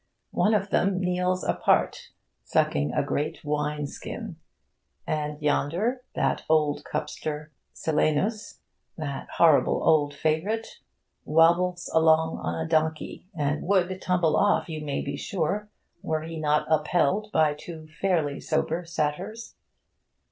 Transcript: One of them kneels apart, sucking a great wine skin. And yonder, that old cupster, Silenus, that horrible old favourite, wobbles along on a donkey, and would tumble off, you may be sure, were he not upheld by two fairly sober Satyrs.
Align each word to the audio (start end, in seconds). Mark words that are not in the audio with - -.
One 0.31 0.55
of 0.55 0.71
them 0.71 0.99
kneels 0.99 1.43
apart, 1.43 2.09
sucking 2.43 2.91
a 2.91 3.03
great 3.03 3.45
wine 3.45 3.85
skin. 3.85 4.37
And 5.05 5.39
yonder, 5.39 6.01
that 6.15 6.41
old 6.49 6.83
cupster, 6.83 7.49
Silenus, 7.71 8.61
that 8.97 9.29
horrible 9.37 9.83
old 9.83 10.15
favourite, 10.15 10.79
wobbles 11.23 11.87
along 11.93 12.39
on 12.39 12.59
a 12.59 12.67
donkey, 12.67 13.27
and 13.35 13.61
would 13.67 14.01
tumble 14.01 14.35
off, 14.35 14.67
you 14.67 14.83
may 14.83 15.03
be 15.03 15.17
sure, 15.17 15.69
were 16.01 16.23
he 16.23 16.39
not 16.39 16.65
upheld 16.67 17.31
by 17.31 17.53
two 17.53 17.87
fairly 18.01 18.39
sober 18.39 18.83
Satyrs. 18.83 19.53